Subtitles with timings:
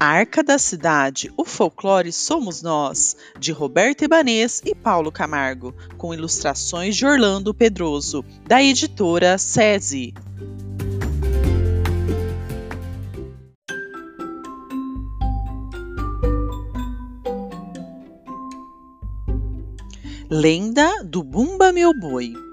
[0.00, 6.96] Arca da Cidade, o folclore somos nós, de Roberto Ibanês e Paulo Camargo, com ilustrações
[6.96, 10.14] de Orlando Pedroso, da editora SESI.
[20.30, 22.47] Lenda do Bumba Meu Boi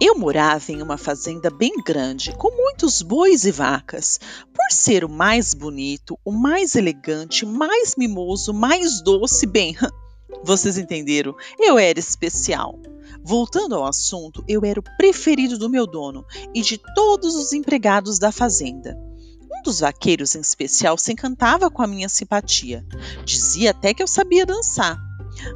[0.00, 4.20] eu morava em uma fazenda bem grande, com muitos bois e vacas.
[4.52, 9.74] Por ser o mais bonito, o mais elegante, mais mimoso, mais doce, bem,
[10.44, 12.78] vocês entenderam, eu era especial.
[13.24, 16.24] Voltando ao assunto, eu era o preferido do meu dono
[16.54, 18.96] e de todos os empregados da fazenda.
[19.50, 22.84] Um dos vaqueiros em especial se encantava com a minha simpatia.
[23.24, 24.98] Dizia até que eu sabia dançar.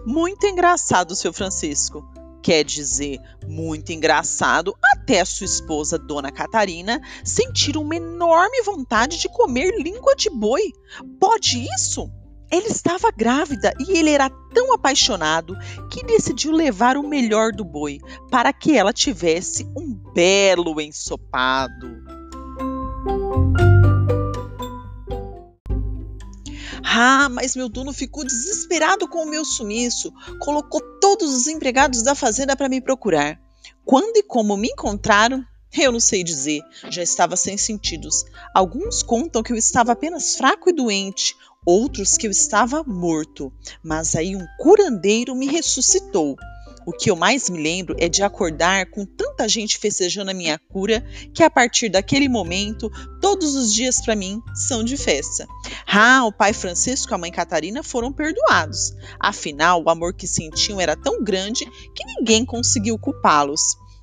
[0.06, 2.02] Muito engraçado, seu Francisco
[2.42, 9.80] quer dizer muito engraçado, até sua esposa, Dona Catarina, sentir uma enorme vontade de comer
[9.80, 10.72] língua de boi.
[11.18, 12.10] Pode isso?
[12.50, 15.56] Ela estava grávida e ele era tão apaixonado
[15.88, 21.99] que decidiu levar o melhor do boi para que ela tivesse um belo ensopado.
[26.92, 32.16] Ah, mas meu dono ficou desesperado com o meu sumiço, colocou todos os empregados da
[32.16, 33.40] fazenda para me procurar.
[33.84, 35.44] Quando e como me encontraram,
[35.78, 36.60] eu não sei dizer,
[36.90, 38.24] já estava sem sentidos.
[38.52, 43.52] Alguns contam que eu estava apenas fraco e doente, outros que eu estava morto.
[43.84, 46.34] Mas aí um curandeiro me ressuscitou.
[46.90, 50.58] O que eu mais me lembro é de acordar com tanta gente festejando a minha
[50.58, 51.00] cura
[51.32, 55.46] que a partir daquele momento, todos os dias para mim são de festa.
[55.86, 58.92] Ah, o pai Francisco e a mãe Catarina foram perdoados.
[59.20, 63.62] Afinal, o amor que sentiam era tão grande que ninguém conseguiu culpá-los.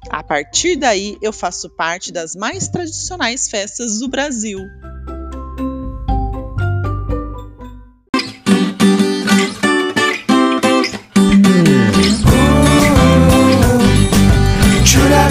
[0.09, 4.61] A partir daí, eu faço parte das mais tradicionais festas do Brasil.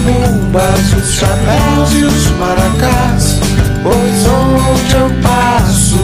[0.00, 3.40] Preparem as abumbas, os chapéus e os maracás.
[3.82, 5.96] Pois onde eu passo,